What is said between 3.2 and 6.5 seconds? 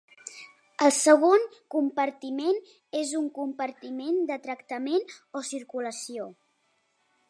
un compartiment de tractament o circulació.